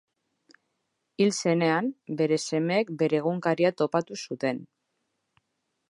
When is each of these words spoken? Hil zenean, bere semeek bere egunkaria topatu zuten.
Hil 1.25 1.33
zenean, 1.35 1.91
bere 2.23 2.41
semeek 2.47 2.91
bere 3.03 3.21
egunkaria 3.21 3.75
topatu 3.83 4.19
zuten. 4.25 4.65